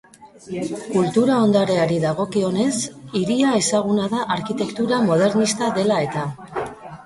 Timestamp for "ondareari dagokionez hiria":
1.47-3.53